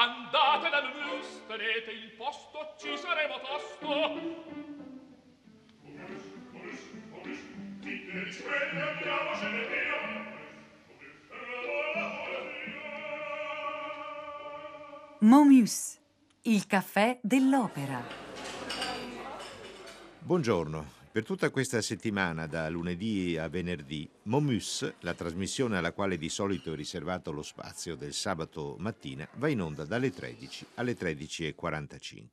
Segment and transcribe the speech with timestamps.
[0.00, 4.46] Andate dal mus, tenete il posto, ci saremo tosto.
[5.82, 6.06] Via.
[15.18, 15.98] Momus,
[16.42, 18.00] il caffè dell'opera.
[20.20, 20.97] Buongiorno.
[21.18, 26.72] Per tutta questa settimana, da lunedì a venerdì, Momus, la trasmissione alla quale di solito
[26.72, 32.26] è riservato lo spazio del sabato mattina, va in onda dalle 13 alle 13.45.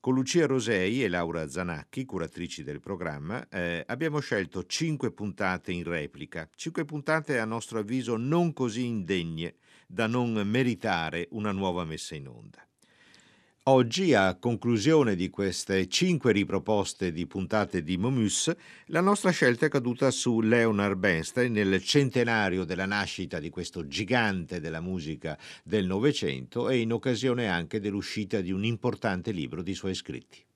[0.00, 5.84] Con Lucia Rosei e Laura Zanacchi, curatrici del programma, eh, abbiamo scelto cinque puntate in
[5.84, 9.54] replica, cinque puntate a nostro avviso non così indegne
[9.86, 12.68] da non meritare una nuova messa in onda.
[13.70, 18.50] Oggi, a conclusione di queste cinque riproposte di puntate di Momus,
[18.86, 24.58] la nostra scelta è caduta su Leonard Bernstein nel centenario della nascita di questo gigante
[24.58, 29.94] della musica del Novecento e in occasione anche dell'uscita di un importante libro di suoi
[29.94, 30.47] scritti.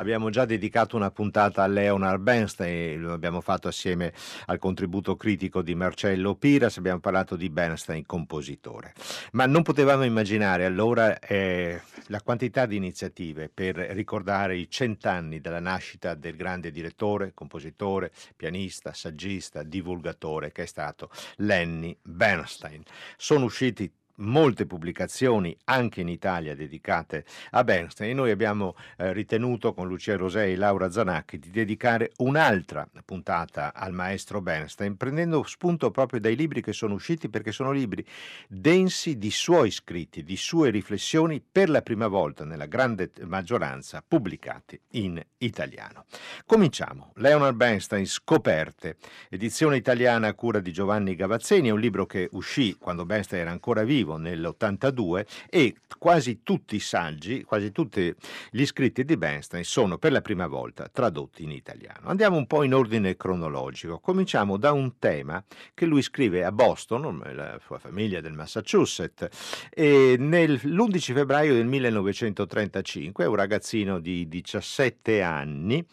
[0.00, 4.14] Abbiamo già dedicato una puntata a Leonard Bernstein, lo abbiamo fatto assieme
[4.46, 8.94] al contributo critico di Marcello Piras, abbiamo parlato di Bernstein compositore.
[9.32, 15.60] Ma non potevamo immaginare allora eh, la quantità di iniziative per ricordare i cent'anni dalla
[15.60, 22.82] nascita del grande direttore, compositore, pianista, saggista, divulgatore che è stato Lenny Bernstein.
[23.18, 29.72] Sono usciti molte pubblicazioni anche in Italia dedicate a Bernstein e noi abbiamo eh, ritenuto
[29.72, 35.90] con Lucia Rosei e Laura Zanacchi di dedicare un'altra puntata al maestro Bernstein prendendo spunto
[35.90, 38.04] proprio dai libri che sono usciti perché sono libri
[38.48, 44.80] densi di suoi scritti, di sue riflessioni per la prima volta nella grande maggioranza pubblicati
[44.92, 46.04] in italiano.
[46.46, 47.12] Cominciamo.
[47.16, 48.96] Leonard Bernstein Scoperte,
[49.28, 53.50] edizione italiana a cura di Giovanni Gavazzeni, è un libro che uscì quando Bernstein era
[53.50, 58.12] ancora vivo successivo, nell'82, e quasi tutti i saggi, quasi tutti
[58.50, 62.08] gli scritti di Bernstein sono per la prima volta tradotti in italiano.
[62.08, 64.00] Andiamo un po' in ordine cronologico.
[64.00, 65.42] Cominciamo da un tema
[65.74, 73.24] che lui scrive a Boston, la sua famiglia del Massachusetts, e nell'11 febbraio del 1935,
[73.24, 75.84] è un ragazzino di 17 anni,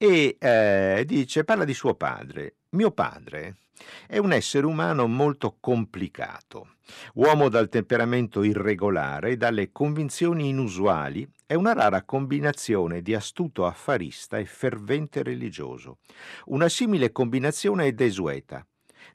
[0.00, 2.54] e eh, dice, parla di suo padre.
[2.70, 3.56] Mio padre
[4.06, 6.76] È un essere umano molto complicato,
[7.14, 14.36] uomo dal temperamento irregolare e dalle convinzioni inusuali, è una rara combinazione di astuto affarista
[14.36, 16.00] e fervente religioso.
[16.46, 18.66] Una simile combinazione è desueta.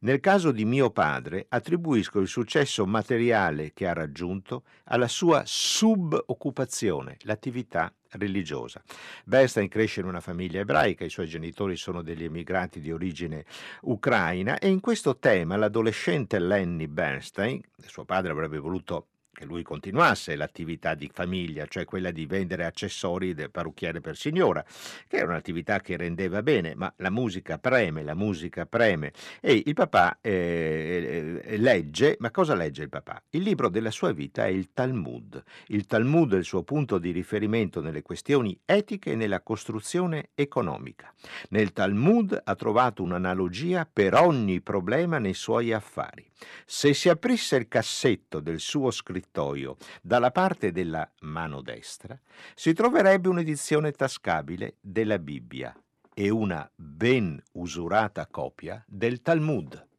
[0.03, 7.15] Nel caso di mio padre attribuisco il successo materiale che ha raggiunto alla sua suboccupazione,
[7.21, 8.83] l'attività religiosa.
[9.23, 13.45] Bernstein cresce in una famiglia ebraica, i suoi genitori sono degli emigranti di origine
[13.83, 20.35] ucraina e in questo tema l'adolescente Lenny Bernstein, suo padre avrebbe voluto che lui continuasse
[20.35, 24.63] l'attività di famiglia, cioè quella di vendere accessori del parrucchiere per signora,
[25.07, 29.11] che era un'attività che rendeva bene, ma la musica preme, la musica preme.
[29.41, 33.21] E il papà eh, eh, legge, ma cosa legge il papà?
[33.31, 35.43] Il libro della sua vita è il Talmud.
[35.67, 41.11] Il Talmud è il suo punto di riferimento nelle questioni etiche e nella costruzione economica.
[41.49, 46.29] Nel Talmud ha trovato un'analogia per ogni problema nei suoi affari.
[46.65, 52.19] Se si aprisse il cassetto del suo scrittoio dalla parte della mano destra,
[52.55, 55.75] si troverebbe un'edizione tascabile della Bibbia
[56.13, 59.91] e una ben usurata copia del Talmud.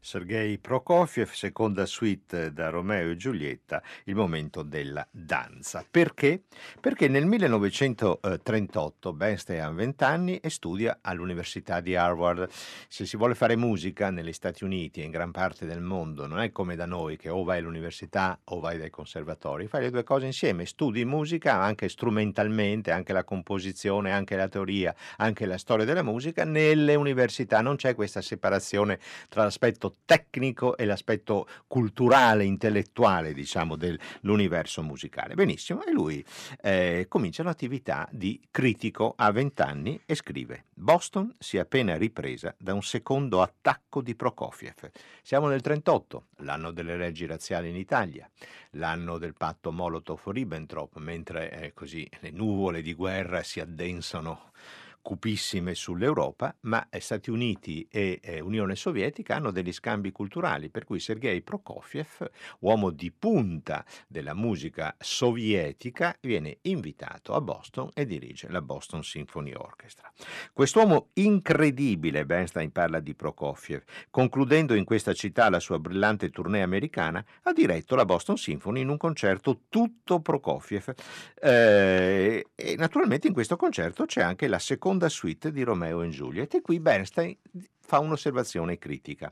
[0.00, 5.84] Sergei Prokofiev, seconda suite da Romeo e Giulietta, il momento della danza.
[5.88, 6.44] Perché?
[6.80, 12.48] Perché nel 1938 Bernstein ha 20 anni e studia all'Università di Harvard.
[12.88, 16.40] Se si vuole fare musica negli Stati Uniti e in gran parte del mondo, non
[16.40, 20.04] è come da noi che o vai all'università o vai dai conservatori, fai le due
[20.04, 25.84] cose insieme, studi musica anche strumentalmente, anche la composizione, anche la teoria, anche la storia
[25.84, 32.44] della musica, nelle università non c'è questa separazione tra l'aspetto l'aspetto tecnico e l'aspetto culturale,
[32.44, 35.34] intellettuale, diciamo, dell'universo musicale.
[35.34, 36.24] Benissimo, e lui
[36.60, 42.54] eh, comincia l'attività di critico a 20 anni e scrive: Boston si è appena ripresa
[42.58, 44.90] da un secondo attacco di Prokofiev.
[45.22, 48.28] Siamo nel 38, l'anno delle leggi razziali in Italia,
[48.72, 54.52] l'anno del patto Molotov-Ribbentrop, mentre eh, così le nuvole di guerra si addensano
[55.00, 61.00] cupissime sull'Europa, ma Stati Uniti e eh, Unione Sovietica hanno degli scambi culturali, per cui
[61.00, 62.28] Sergei Prokofiev,
[62.60, 69.54] uomo di punta della musica sovietica, viene invitato a Boston e dirige la Boston Symphony
[69.54, 70.12] Orchestra.
[70.52, 77.24] Quest'uomo incredibile, Bernstein parla di Prokofiev, concludendo in questa città la sua brillante tournée americana,
[77.44, 80.92] ha diretto la Boston Symphony in un concerto tutto Prokofiev.
[81.40, 86.08] Eh, e naturalmente in questo concerto c'è anche la seconda seconda suite di Romeo e
[86.08, 87.36] Juliet e qui Bernstein
[87.78, 89.30] fa un'osservazione critica.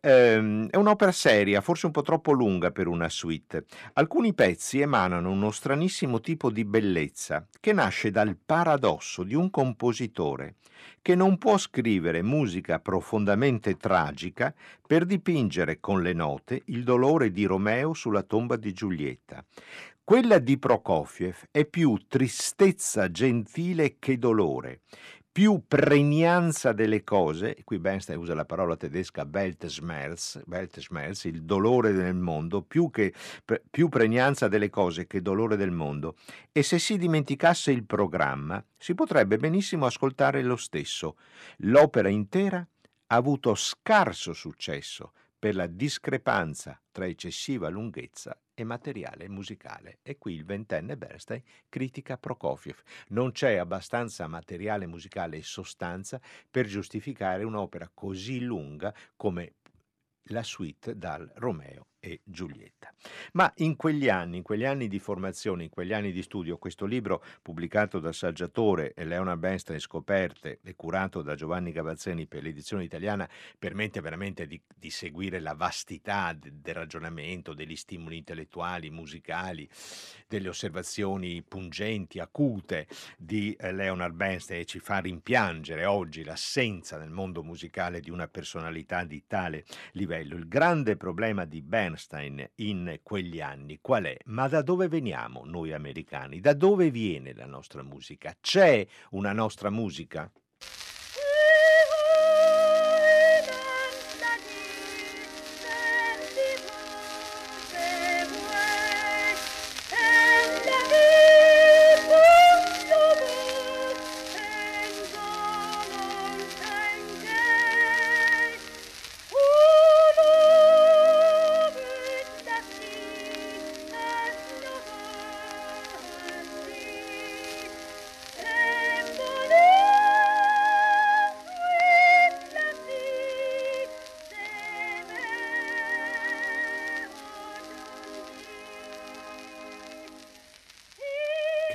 [0.00, 3.64] Ehm, è un'opera seria, forse un po' troppo lunga per una suite.
[3.94, 10.54] Alcuni pezzi emanano uno stranissimo tipo di bellezza che nasce dal paradosso di un compositore
[11.00, 14.54] che non può scrivere musica profondamente tragica
[14.86, 19.44] per dipingere con le note il dolore di Romeo sulla tomba di Giulietta.
[20.04, 24.80] Quella di Prokofiev è più tristezza gentile che dolore,
[25.30, 32.16] più pregnanza delle cose, qui Bernstein usa la parola tedesca Weltschmerz, Weltschmerz il dolore del
[32.16, 33.14] mondo, più, che,
[33.70, 36.16] più pregnanza delle cose che dolore del mondo.
[36.50, 41.16] E se si dimenticasse il programma, si potrebbe benissimo ascoltare lo stesso.
[41.58, 49.98] L'opera intera ha avuto scarso successo per la discrepanza tra eccessiva lunghezza e materiale musicale.
[50.02, 52.82] E qui il ventenne Bernstein critica Prokofiev.
[53.08, 59.54] Non c'è abbastanza materiale musicale e sostanza per giustificare un'opera così lunga come
[60.26, 62.92] la suite dal Romeo e Giulietta.
[63.34, 66.84] Ma in quegli anni, in quegli anni di formazione, in quegli anni di studio, questo
[66.84, 73.28] libro pubblicato dal saggiatore Leonard Bernstein Scoperte e curato da Giovanni Gavazzeni per l'edizione italiana
[73.56, 79.68] permette veramente di, di seguire la vastità de, del ragionamento, degli stimoli intellettuali, musicali,
[80.26, 87.44] delle osservazioni pungenti, acute di Leonard Bernstein e ci fa rimpiangere oggi l'assenza nel mondo
[87.44, 90.34] musicale di una personalità di tale livello.
[90.34, 94.16] Il grande problema di Bernstein Bernstein in quegli anni qual è?
[94.24, 96.40] Ma da dove veniamo noi americani?
[96.40, 98.34] Da dove viene la nostra musica?
[98.40, 100.30] C'è una nostra musica?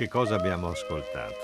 [0.08, 1.36] Cosa abbiamo ascoltato?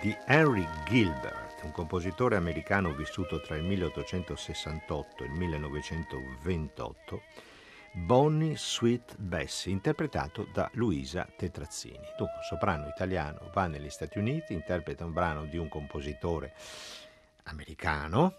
[0.00, 7.22] Di Henry Gilbert, un compositore americano vissuto tra il 1868 e il 1928,
[7.92, 12.08] Bonnie Sweet Bessie, interpretato da Luisa Tetrazzini.
[12.18, 16.54] Dunque, un soprano italiano va negli Stati Uniti, interpreta un brano di un compositore
[17.44, 18.34] americano,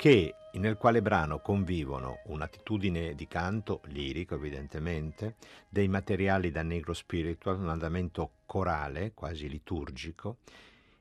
[0.00, 5.34] che, nel quale brano convivono un'attitudine di canto lirico evidentemente,
[5.68, 10.38] dei materiali da negro spiritual, un andamento corale, quasi liturgico,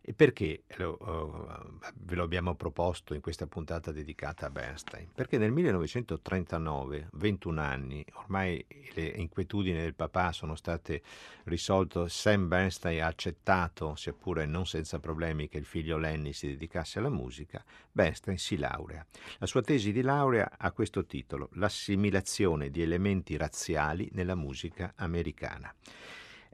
[0.10, 5.08] e perché lo, uh, ve lo abbiamo proposto in questa puntata dedicata a Bernstein?
[5.14, 11.04] Perché nel 1939, 21 anni, ormai le inquietudini del papà sono state
[11.44, 16.98] risolte, Sam Bernstein ha accettato, seppure non senza problemi, che il figlio Lenny si dedicasse
[16.98, 19.06] alla musica, Bernstein si laurea.
[19.38, 25.72] La sua tesi di laurea ha questo titolo, L'assimilazione di elementi razziali nella musica americana.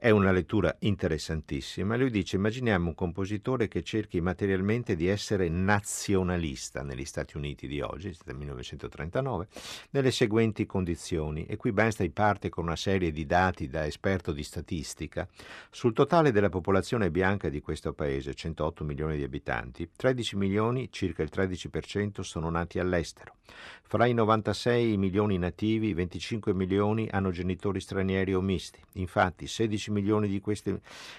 [0.06, 1.96] È una lettura interessantissima.
[1.96, 7.82] Lui dice: Immaginiamo un compositore che cerchi materialmente di essere nazionalista negli Stati Uniti di
[7.82, 9.48] oggi, del 1939,
[9.90, 11.48] nelle seguenti condizioni.
[11.48, 15.28] E qui Bernstein parte con una serie di dati da esperto di statistica.
[15.72, 21.24] Sul totale della popolazione bianca di questo paese, 108 milioni di abitanti, 13 milioni, circa
[21.24, 23.38] il 13%, sono nati all'estero.
[23.82, 28.80] Fra i 96 milioni nativi, 25 milioni hanno genitori stranieri o misti.
[28.94, 30.78] Infatti, 16 milioni di questi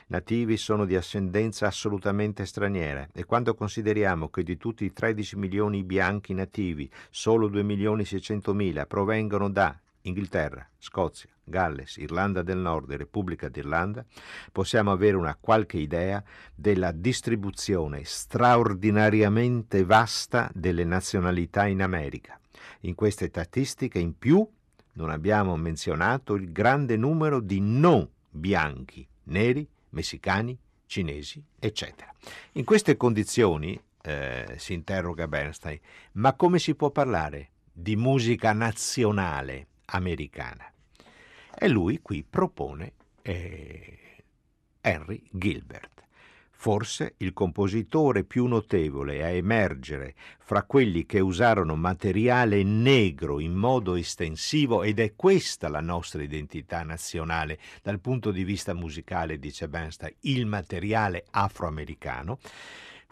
[0.09, 5.83] nativi sono di ascendenza assolutamente straniera e quando consideriamo che di tutti i 13 milioni
[5.83, 12.91] bianchi nativi, solo 2 milioni 600 mila provengono da Inghilterra, Scozia, Galles, Irlanda del Nord
[12.91, 14.05] e Repubblica d'Irlanda,
[14.53, 16.23] possiamo avere una qualche idea
[16.55, 22.39] della distribuzione straordinariamente vasta delle nazionalità in America.
[22.81, 24.47] In queste statistiche in più
[24.93, 32.13] non abbiamo menzionato il grande numero di non bianchi, neri, messicani, cinesi, eccetera.
[32.53, 35.79] In queste condizioni, eh, si interroga Bernstein,
[36.13, 40.71] ma come si può parlare di musica nazionale americana?
[41.59, 43.99] E lui qui propone eh,
[44.81, 45.96] Henry Gilbert
[46.59, 53.95] forse il compositore più notevole a emergere fra quelli che usarono materiale negro in modo
[53.95, 60.15] estensivo ed è questa la nostra identità nazionale dal punto di vista musicale, dice Bernstein,
[60.21, 62.39] il materiale afroamericano,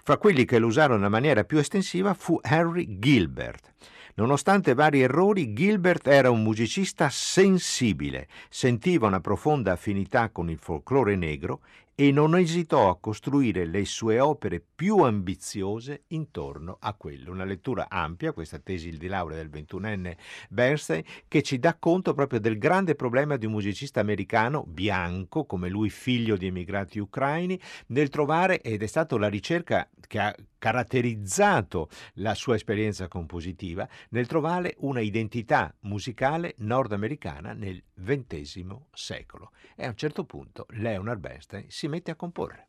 [0.03, 3.73] fra quelli che lo usarono in maniera più estensiva fu Harry Gilbert.
[4.17, 11.17] Nonostante vari errori, Gilbert era un musicista sensibile, sentiva una profonda affinità con il folklore
[11.17, 11.61] negro
[11.95, 17.31] e non esitò a costruire le sue opere più ambiziose intorno a quello.
[17.31, 20.17] Una lettura ampia, questa tesi di laurea del ventunenne
[20.49, 25.69] Bernstein, che ci dà conto proprio del grande problema di un musicista americano bianco, come
[25.69, 30.35] lui figlio di emigrati ucraini, nel trovare, ed è stata la ricerca che ha
[30.65, 39.51] caratterizzato la sua esperienza compositiva, nel trovare una identità musicale nordamericana nel XX secolo.
[39.77, 42.69] E a un certo punto Leonard Bernstein si mette a comporre.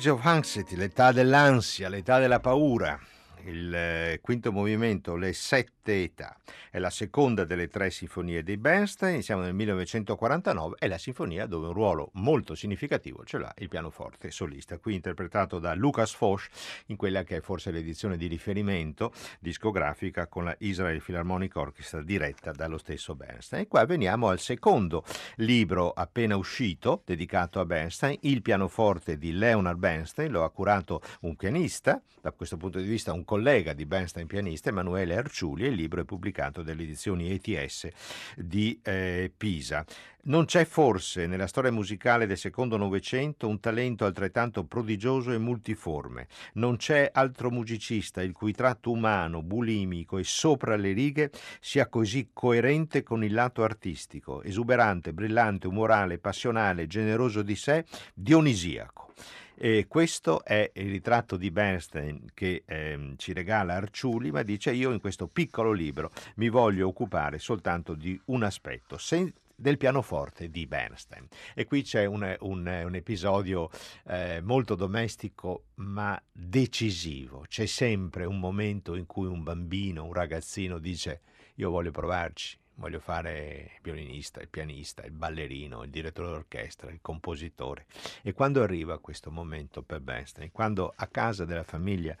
[0.00, 2.98] Age of Anxiety, l'età dell'ansia, l'età della paura
[3.44, 6.36] il eh, quinto movimento, Le sette età.
[6.70, 11.68] È la seconda delle tre sinfonie di Bernstein, siamo nel 1949, è la sinfonia dove
[11.68, 16.48] un ruolo molto significativo ce l'ha il pianoforte solista, qui interpretato da Lucas Foch
[16.86, 22.52] in quella che è forse l'edizione di riferimento discografica con la Israel Philharmonic Orchestra diretta
[22.52, 23.62] dallo stesso Bernstein.
[23.62, 25.04] E qua veniamo al secondo
[25.36, 31.36] libro appena uscito, dedicato a Bernstein, Il pianoforte di Leonard Bernstein, lo ha curato un
[31.36, 35.74] pianista, da questo punto di vista un collega di Bernstein pianista, Emanuele Arciuli, e il
[35.80, 37.88] libro è pubblicato dalle edizioni ETS
[38.36, 39.84] di eh, Pisa.
[40.22, 46.26] Non c'è forse nella storia musicale del secondo Novecento un talento altrettanto prodigioso e multiforme.
[46.54, 52.30] Non c'è altro musicista il cui tratto umano, bulimico e sopra le righe sia così
[52.34, 59.14] coerente con il lato artistico, esuberante, brillante, umorale, passionale, generoso di sé, dionisiaco.
[59.62, 64.90] E questo è il ritratto di Bernstein che eh, ci regala Arciuli, ma dice io
[64.90, 70.66] in questo piccolo libro mi voglio occupare soltanto di un aspetto, sen- del pianoforte di
[70.66, 71.28] Bernstein.
[71.54, 73.68] E qui c'è un, un, un episodio
[74.06, 77.44] eh, molto domestico ma decisivo.
[77.46, 81.20] C'è sempre un momento in cui un bambino, un ragazzino dice
[81.56, 87.00] io voglio provarci, voglio fare il violinista, il pianista, il ballerino, il direttore d'orchestra, il
[87.02, 87.84] compositore.
[88.22, 92.16] E quando arriva questo momento per Bernstein, quando a casa della famiglia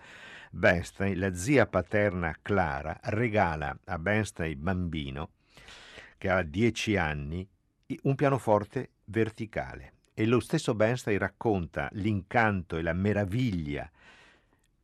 [0.50, 5.30] Bernstein, la zia paterna Clara regala a Bernstein bambino,
[6.18, 7.48] che ha dieci anni,
[8.02, 9.94] un pianoforte verticale.
[10.12, 13.90] E lo stesso Bernstein racconta l'incanto e la meraviglia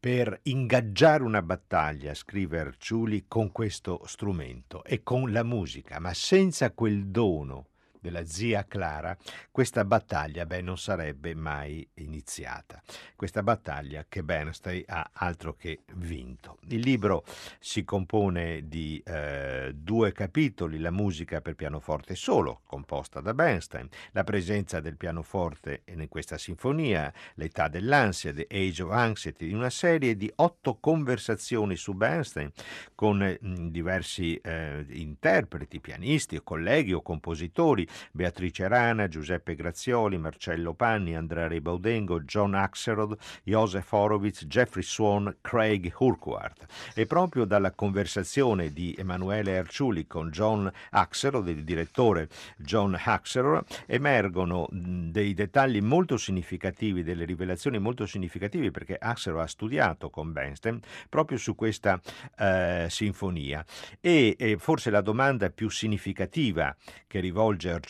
[0.06, 6.70] per ingaggiare una battaglia, scrive Arciuli, con questo strumento e con la musica, ma senza
[6.70, 7.70] quel dono
[8.06, 9.16] della zia Clara,
[9.50, 12.80] questa battaglia beh, non sarebbe mai iniziata.
[13.16, 16.58] Questa battaglia che Bernstein ha altro che vinto.
[16.68, 17.24] Il libro
[17.58, 24.22] si compone di eh, due capitoli, la musica per pianoforte solo, composta da Bernstein, la
[24.22, 30.30] presenza del pianoforte in questa sinfonia, l'età dell'ansia, The Age of Anxiety, una serie di
[30.36, 32.52] otto conversazioni su Bernstein
[32.94, 41.16] con eh, diversi eh, interpreti, pianisti colleghi o compositori, Beatrice Rana, Giuseppe Grazioli, Marcello Panni,
[41.16, 46.66] Andrea Ribaudengo, John Axelrod, Josef Horowitz, Jeffrey Swan, Craig Urquhart.
[46.94, 54.68] E proprio dalla conversazione di Emanuele Arciuli con John Axelrod, il direttore John Axelrod, emergono
[54.70, 61.38] dei dettagli molto significativi, delle rivelazioni molto significative perché Axelrod ha studiato con Bernstein proprio
[61.38, 62.00] su questa
[62.38, 63.64] eh, sinfonia
[64.00, 66.74] e, e forse la domanda più significativa
[67.06, 67.85] che rivolge Arciuli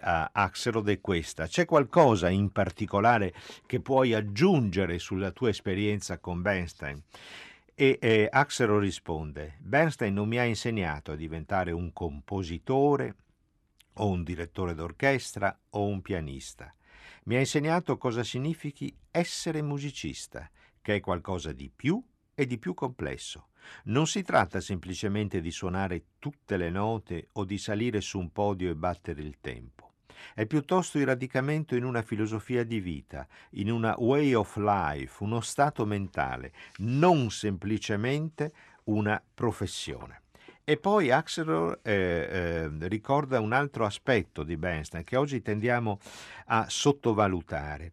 [0.00, 1.46] a Axelrod è questa.
[1.46, 3.32] C'è qualcosa in particolare
[3.66, 7.02] che puoi aggiungere sulla tua esperienza con Bernstein?
[7.74, 13.14] E eh, Axelrod risponde, Bernstein non mi ha insegnato a diventare un compositore
[13.94, 16.74] o un direttore d'orchestra o un pianista.
[17.24, 22.02] Mi ha insegnato cosa significhi essere musicista, che è qualcosa di più
[22.34, 23.47] e di più complesso.
[23.84, 28.70] Non si tratta semplicemente di suonare tutte le note o di salire su un podio
[28.70, 29.92] e battere il tempo.
[30.34, 35.40] È piuttosto il radicamento in una filosofia di vita, in una way of life, uno
[35.40, 38.52] stato mentale, non semplicemente
[38.84, 40.22] una professione.
[40.64, 45.98] E poi Axelrod eh, eh, ricorda un altro aspetto di Bernstein che oggi tendiamo
[46.46, 47.92] a sottovalutare.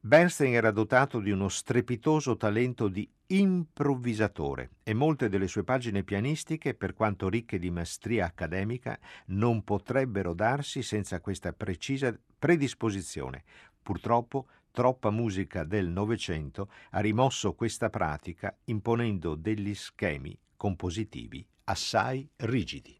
[0.00, 6.74] Bernstein era dotato di uno strepitoso talento di improvvisatore e molte delle sue pagine pianistiche,
[6.74, 13.44] per quanto ricche di maestria accademica, non potrebbero darsi senza questa precisa predisposizione.
[13.82, 22.98] Purtroppo troppa musica del Novecento ha rimosso questa pratica imponendo degli schemi compositivi assai rigidi.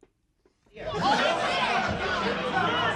[0.71, 2.88] necessarily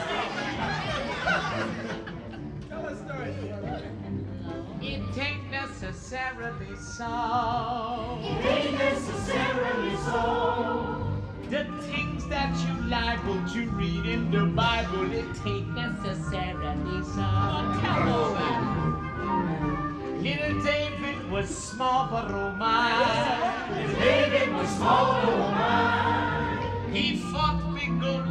[7.03, 8.19] so.
[8.23, 10.21] It ain't necessarily so.
[11.51, 17.29] The things that you liable to read in the Bible, it ain't necessarily so.
[17.83, 18.33] Come on,
[20.23, 22.93] Little David was small but oh my.
[23.75, 26.91] Little David was small but oh my.
[26.93, 28.29] He fought big gold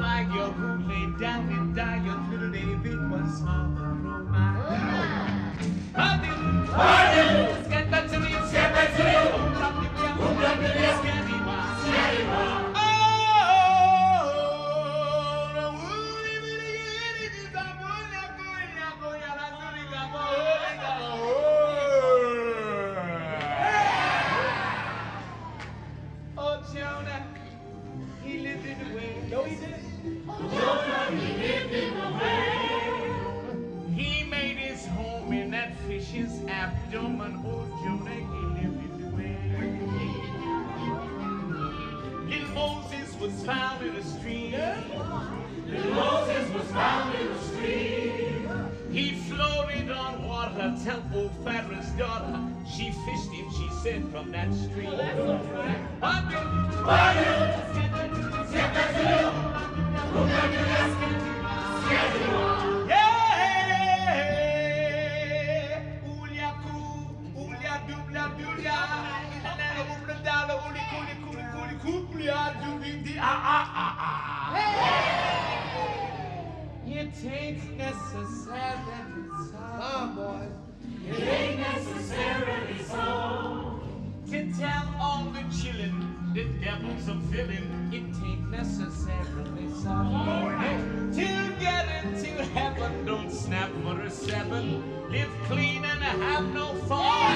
[87.12, 87.90] some filling.
[87.92, 91.14] It ain't necessarily solid.
[91.14, 91.28] To
[91.60, 95.12] get into heaven, don't snap for a seven.
[95.12, 97.36] Live clean and have no fall.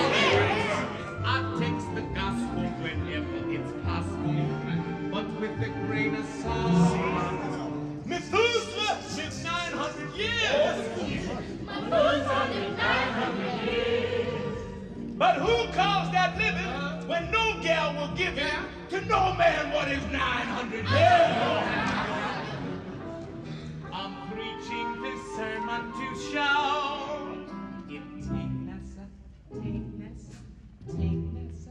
[1.27, 4.47] I text the gospel whenever it's possible,
[5.11, 8.05] but with the grain of salt.
[8.05, 10.77] Methuselah lived 900 years.
[11.65, 14.57] Methuselah lived 900 years.
[15.17, 18.74] But who calls that living when no gal will give it?
[18.89, 22.45] to no man what is 900 yeah.
[23.91, 27.37] I'm preaching this sermon to shout.
[27.89, 28.89] Yeah, take us
[29.49, 30.21] take us
[30.91, 31.67] take us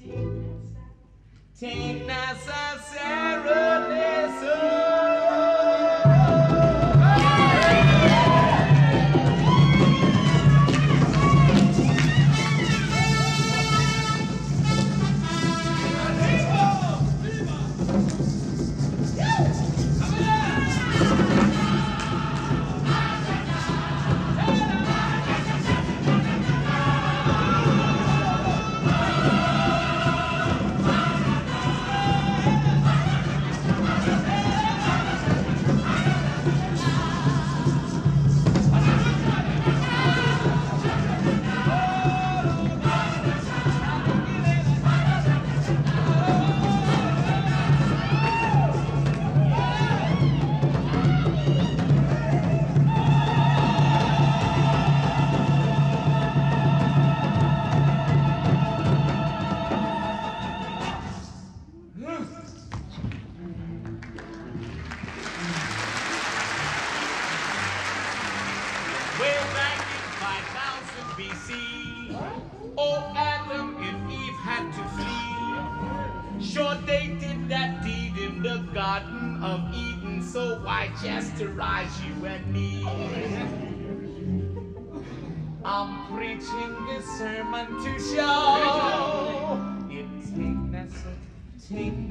[0.00, 0.78] take us.
[1.60, 4.97] Take us Sarah, listen.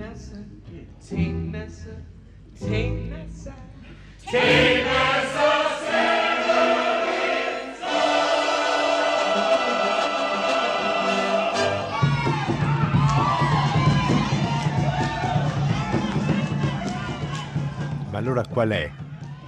[0.09, 2.03] Necessary, tain't necessary,
[2.59, 3.55] tain't necessary,
[4.25, 6.15] tain't necessary.
[18.09, 18.91] Ma allora qual è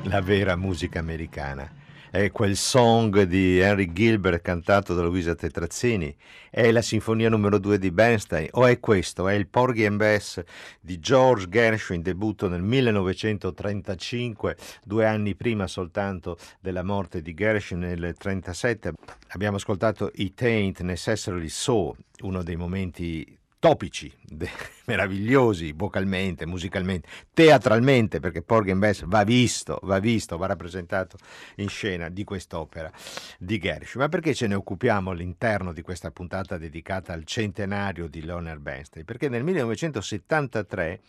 [0.03, 1.67] la vera musica americana?
[2.11, 6.15] È quel song di Henry Gilbert cantato da Luisa Tetrazzini?
[6.49, 8.47] È la sinfonia numero 2 di Bernstein?
[8.53, 9.27] O è questo?
[9.27, 10.41] È il Porgy and Bess
[10.81, 17.99] di George Gershwin, debutto nel 1935, due anni prima soltanto della morte di Gershwin nel
[17.99, 18.93] 1937.
[19.27, 24.49] Abbiamo ascoltato It Ain't Necessarily So, uno dei momenti topici, de-
[24.85, 31.17] meravigliosi vocalmente, musicalmente, teatralmente, perché Porgy and Bess va visto, va visto, va rappresentato
[31.55, 32.91] in scena di quest'opera
[33.37, 34.03] di Gershwin.
[34.03, 39.05] Ma perché ce ne occupiamo all'interno di questa puntata dedicata al centenario di Leonard Bernstein?
[39.05, 41.01] Perché nel 1973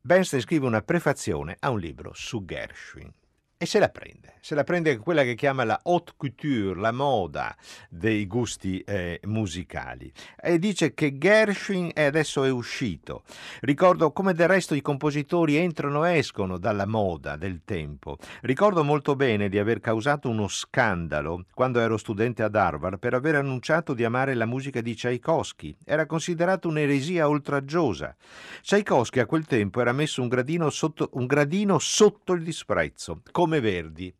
[0.00, 3.12] Bernstein scrive una prefazione a un libro su Gershwin
[3.58, 7.56] e se la prende, se la prende quella che chiama la haute couture, la moda
[7.88, 13.22] dei gusti eh, musicali e dice che Gershwin è adesso è uscito.
[13.60, 18.18] Ricordo come del resto i compositori entrano e escono dalla moda del tempo.
[18.42, 23.36] Ricordo molto bene di aver causato uno scandalo quando ero studente ad Harvard per aver
[23.36, 25.74] annunciato di amare la musica di Tchaikovsky.
[25.82, 28.14] Era considerato un'eresia oltraggiosa.
[28.60, 33.60] Tchaikovsky a quel tempo era messo un gradino sotto, un gradino sotto il disprezzo come
[33.60, 34.12] Verdi.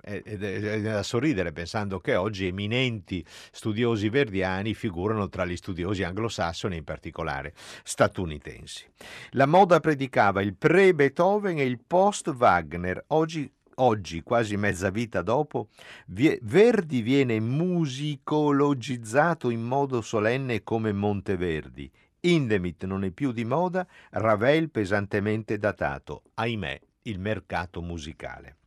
[0.00, 6.78] Ed è da sorridere pensando che oggi eminenti studiosi verdiani figurano tra gli studiosi anglosassoni,
[6.78, 7.52] in particolare
[7.84, 8.86] statunitensi.
[9.32, 13.04] La moda predicava il pre-Beethoven e il post-Wagner.
[13.08, 15.68] Oggi Oggi, quasi mezza vita dopo,
[16.06, 21.90] Verdi viene musicologizzato in modo solenne come Monteverdi.
[22.20, 26.24] Indemit non è più di moda, Ravel pesantemente datato.
[26.34, 28.58] Ahimè, il mercato musicale.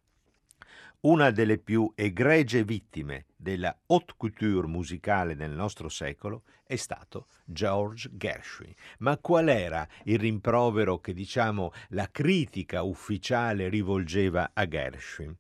[1.06, 8.10] Una delle più egregie vittime della haute couture musicale nel nostro secolo è stato George
[8.12, 8.74] Gershwin.
[9.00, 15.36] Ma qual era il rimprovero che, diciamo, la critica ufficiale rivolgeva a Gershwin?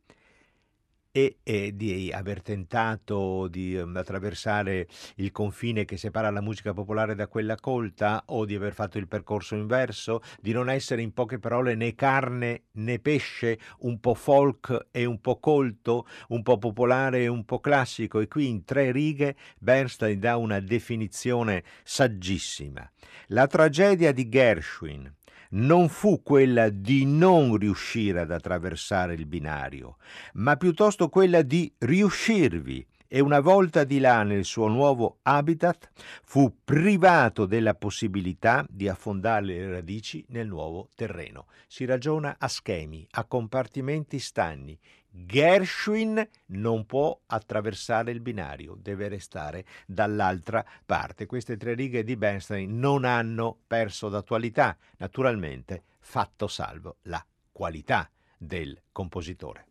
[1.15, 7.15] E, e, di aver tentato di um, attraversare il confine che separa la musica popolare
[7.15, 11.39] da quella colta o di aver fatto il percorso inverso, di non essere in poche
[11.39, 17.21] parole né carne né pesce, un po' folk e un po' colto, un po' popolare
[17.21, 22.91] e un po' classico e qui in tre righe Bernstein dà una definizione saggissima.
[23.27, 25.09] La tragedia di Gershwin
[25.55, 29.97] non fu quella di non riuscire ad attraversare il binario,
[30.33, 35.89] ma piuttosto quella di riuscirvi e una volta di là nel suo nuovo habitat
[36.23, 41.45] fu privato della possibilità di affondare le radici nel nuovo terreno.
[41.67, 44.77] Si ragiona a schemi, a compartimenti stagni,
[45.17, 51.25] Gershwin non può attraversare il binario, deve restare dall'altra parte.
[51.25, 58.77] Queste tre righe di Bernstein non hanno perso d'attualità, naturalmente fatto salvo la qualità del
[58.91, 59.67] compositore.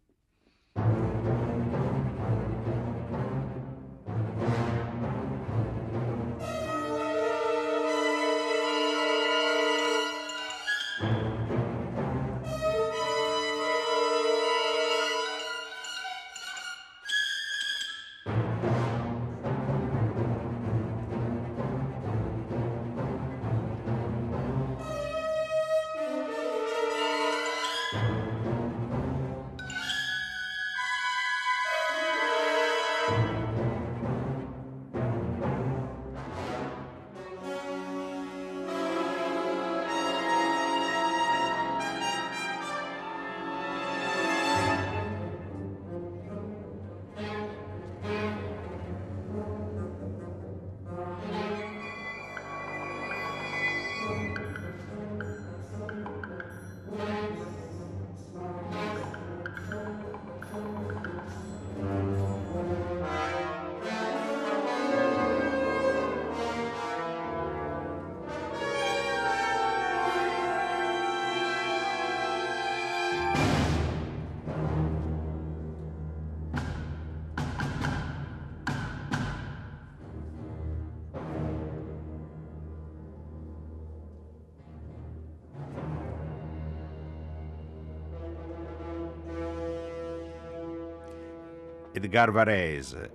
[91.96, 93.12] Edgar Varese,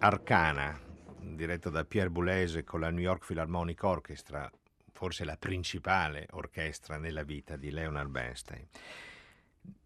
[0.00, 0.78] Arcana,
[1.18, 4.52] diretto da Pierre Boulez con la New York Philharmonic Orchestra,
[4.92, 8.66] forse la principale orchestra nella vita di Leonard Bernstein.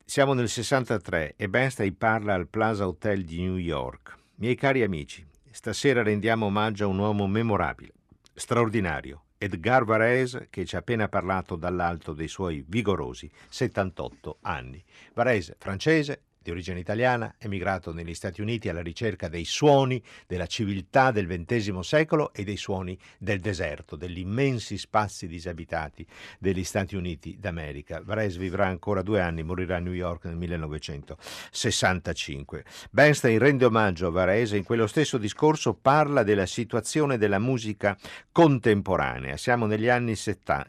[0.05, 4.19] Siamo nel 63 e Bernstein parla al Plaza Hotel di New York.
[4.35, 7.93] Miei cari amici, stasera rendiamo omaggio a un uomo memorabile,
[8.35, 14.83] straordinario, Edgar Varese che ci ha appena parlato dall'alto dei suoi vigorosi 78 anni.
[15.15, 21.11] Varese, francese, di origine italiana, emigrato negli Stati Uniti alla ricerca dei suoni della civiltà
[21.11, 26.07] del XX secolo e dei suoni del deserto, degli immensi spazi disabitati
[26.39, 28.03] degli Stati Uniti d'America.
[28.05, 32.65] Varese vivrà ancora due anni, morirà a New York nel 1965.
[32.91, 37.97] Bernstein rende omaggio a Varese in quello stesso discorso parla della situazione della musica
[38.33, 39.37] contemporanea.
[39.37, 40.67] Siamo negli anni 60.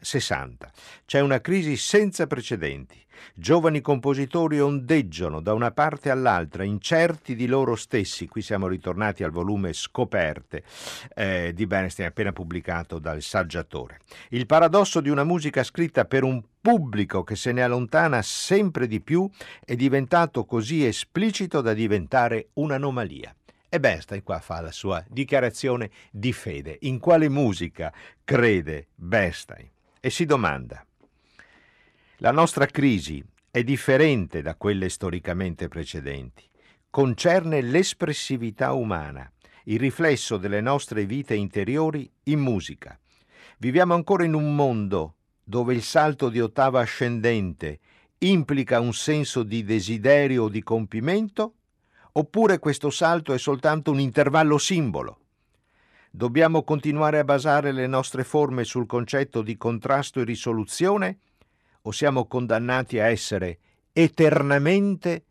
[1.04, 3.02] C'è una crisi senza precedenti.
[3.34, 8.28] Giovani compositori ondeggiano da una parte all'altra, incerti di loro stessi.
[8.28, 10.62] Qui siamo ritornati al volume Scoperte
[11.14, 13.98] eh, di Bernstein, appena pubblicato dal saggiatore.
[14.30, 19.00] Il paradosso di una musica scritta per un pubblico che se ne allontana sempre di
[19.00, 19.28] più
[19.64, 23.34] è diventato così esplicito da diventare un'anomalia.
[23.68, 26.78] E Bernstein qua fa la sua dichiarazione di fede.
[26.82, 29.68] In quale musica crede Bernstein?
[29.98, 30.86] E si domanda,
[32.18, 36.48] la nostra crisi è differente da quelle storicamente precedenti.
[36.88, 39.28] Concerne l'espressività umana,
[39.64, 42.96] il riflesso delle nostre vite interiori in musica.
[43.58, 47.80] Viviamo ancora in un mondo dove il salto di ottava ascendente
[48.18, 51.54] implica un senso di desiderio o di compimento,
[52.12, 55.18] oppure questo salto è soltanto un intervallo simbolo?
[56.10, 61.18] Dobbiamo continuare a basare le nostre forme sul concetto di contrasto e risoluzione?
[61.86, 63.58] O siamo condannati a essere
[63.92, 65.24] eternamente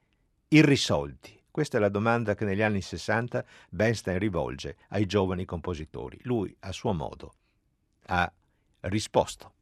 [0.49, 1.41] irrisolti?
[1.49, 6.17] Questa è la domanda che negli anni 60 Bernstein rivolge ai giovani compositori.
[6.23, 7.33] Lui, a suo modo,
[8.07, 8.31] ha
[8.81, 9.53] risposto.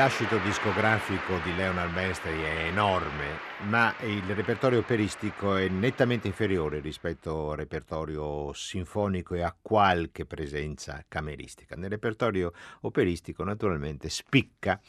[0.00, 7.50] Lascito discografico di Leonard Bernstein è enorme ma il repertorio operistico è nettamente inferiore rispetto
[7.50, 11.76] al repertorio sinfonico e a qualche presenza cameristica.
[11.76, 14.80] Nel repertorio operistico naturalmente spicca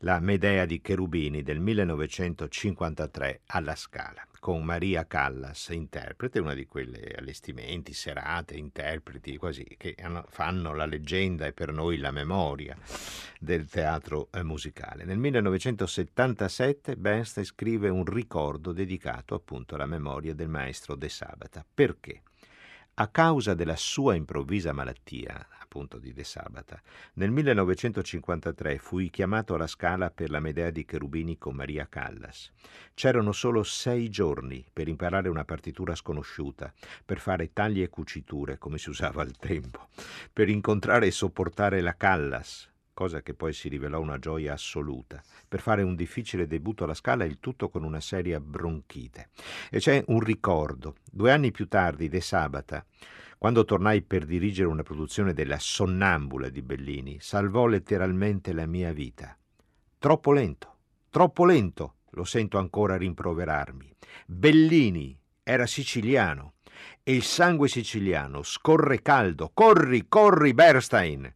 [0.00, 7.14] la Medea di Cherubini del 1953 alla Scala, con Maria Callas interprete, una di quelle
[7.16, 9.96] allestimenti, serate, interpreti quasi che
[10.28, 12.76] fanno la leggenda e per noi la memoria
[13.38, 15.04] del teatro eh, musicale.
[15.04, 21.64] Nel 1977 Bernstein scrive un ricordo dedicato appunto alla memoria del maestro De Sabata.
[21.72, 22.22] Perché?
[23.00, 26.82] A causa della sua improvvisa malattia, appunto di De Sabata,
[27.12, 32.50] nel 1953 fui chiamato alla Scala per la Medea di Cherubini con Maria Callas.
[32.94, 36.72] C'erano solo sei giorni per imparare una partitura sconosciuta,
[37.04, 39.90] per fare tagli e cuciture, come si usava al tempo,
[40.32, 42.68] per incontrare e sopportare la Callas,
[42.98, 47.22] cosa che poi si rivelò una gioia assoluta, per fare un difficile debutto alla Scala,
[47.22, 49.28] il tutto con una seria bronchite.
[49.70, 50.96] E c'è un ricordo.
[51.08, 52.84] Due anni più tardi, De Sabata,
[53.38, 59.38] quando tornai per dirigere una produzione della Sonnambula di Bellini, salvò letteralmente la mia vita.
[59.96, 60.78] Troppo lento,
[61.08, 63.94] troppo lento, lo sento ancora rimproverarmi.
[64.26, 66.54] Bellini era siciliano
[67.04, 69.52] e il sangue siciliano scorre caldo.
[69.54, 71.32] Corri, corri, Bernstein!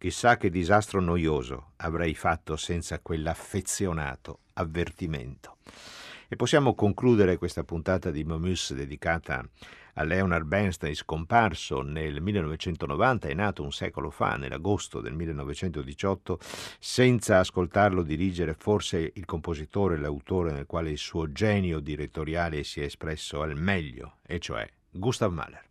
[0.00, 5.58] Chissà che disastro noioso avrei fatto senza quell'affezionato avvertimento.
[6.26, 9.46] E possiamo concludere questa puntata di Momus dedicata
[9.94, 16.38] a Leonard Bernstein, scomparso nel 1990, è nato un secolo fa, nell'agosto del 1918,
[16.78, 22.84] senza ascoltarlo dirigere forse il compositore, l'autore nel quale il suo genio direttoriale si è
[22.84, 25.68] espresso al meglio, e cioè Gustav Mahler.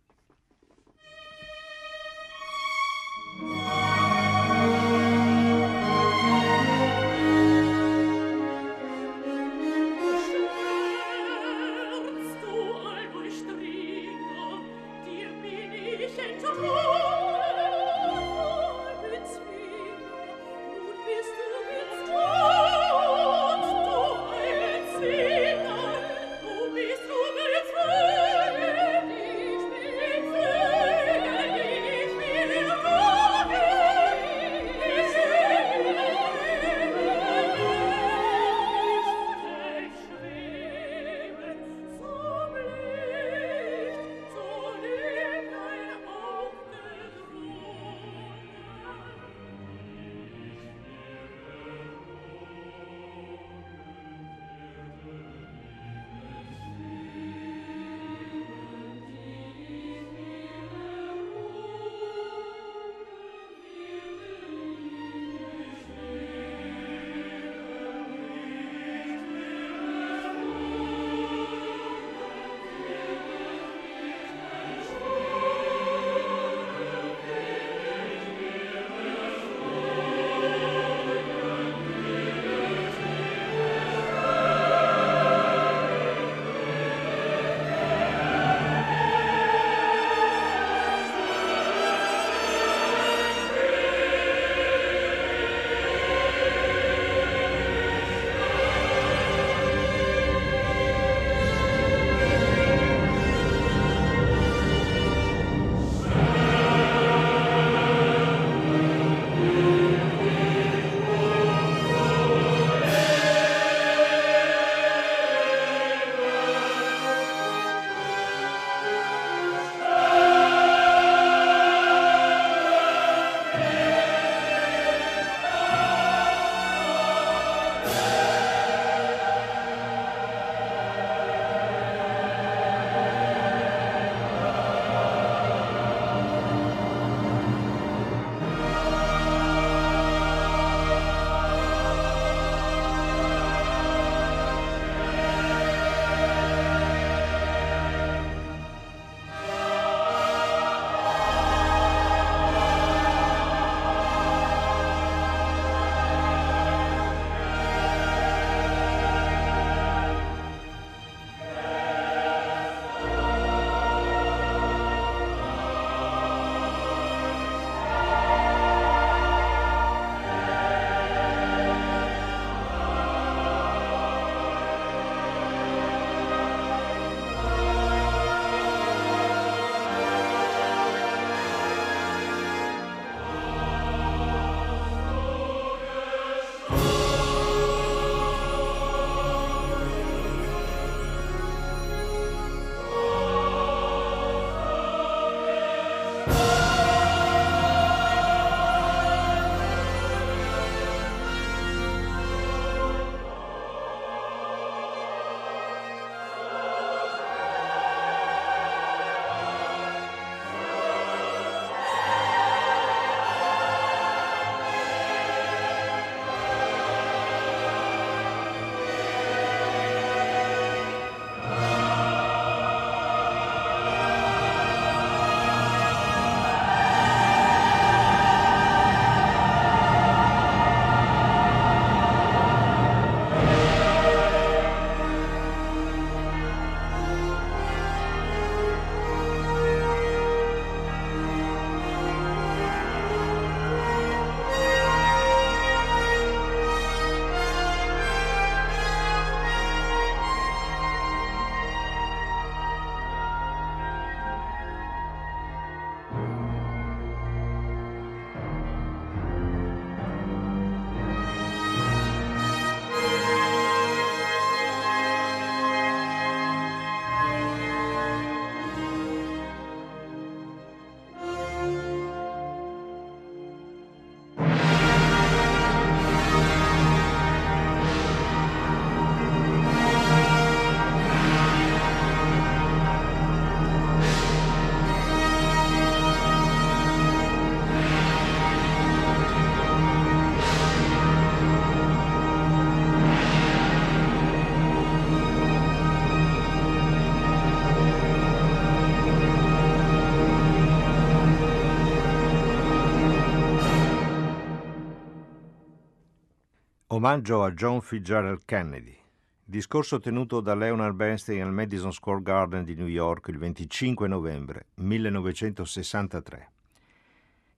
[306.92, 308.98] Omaggio a John Fitzgerald Kennedy.
[309.44, 314.66] Discorso tenuto da Leonard Bernstein al Madison Square Garden di New York il 25 novembre
[314.74, 316.50] 1963.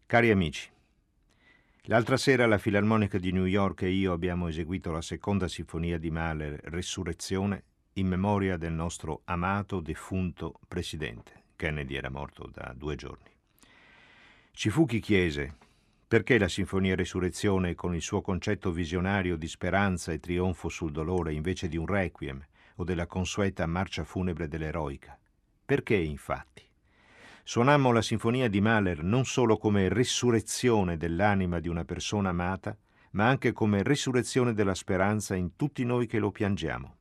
[0.04, 0.68] Cari amici,
[1.84, 6.10] l'altra sera la Filarmonica di New York e io abbiamo eseguito la seconda sinfonia di
[6.10, 7.64] Mahler, Resurrezione,
[7.94, 11.44] in memoria del nostro amato defunto presidente.
[11.56, 13.30] Kennedy era morto da due giorni.
[14.50, 15.56] Ci fu chi chiese
[16.12, 21.32] perché la Sinfonia Resurrezione, con il suo concetto visionario di speranza e trionfo sul dolore,
[21.32, 22.38] invece di un requiem
[22.74, 25.18] o della consueta marcia funebre dell'eroica?
[25.64, 26.68] Perché, infatti?
[27.44, 32.76] Suonammo la Sinfonia di Mahler non solo come risurrezione dell'anima di una persona amata,
[33.12, 36.96] ma anche come risurrezione della speranza in tutti noi che lo piangiamo.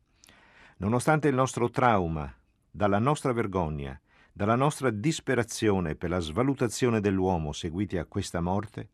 [0.77, 2.33] Nonostante il nostro trauma,
[2.71, 3.99] dalla nostra vergogna,
[4.31, 8.91] dalla nostra disperazione per la svalutazione dell'uomo seguiti a questa morte,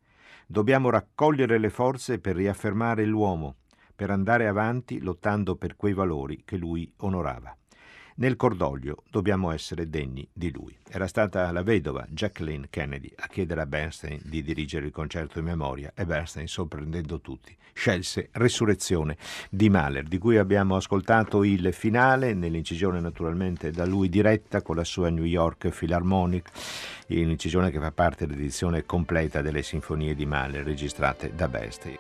[0.50, 3.58] Dobbiamo raccogliere le forze per riaffermare l'uomo,
[3.94, 7.54] per andare avanti lottando per quei valori che lui onorava.
[8.20, 10.76] Nel cordoglio dobbiamo essere degni di lui.
[10.90, 15.46] Era stata la vedova Jacqueline Kennedy a chiedere a Bernstein di dirigere il concerto in
[15.46, 19.18] memoria e Bernstein, sorprendendo tutti, scelse Resurrezione
[19.52, 24.84] di Mahler, di cui abbiamo ascoltato il finale, nell'incisione naturalmente da lui diretta con la
[24.84, 26.50] sua New York Philharmonic,
[27.10, 31.98] un'incisione che fa parte dell'edizione completa delle sinfonie di Mahler registrate da Bernstein.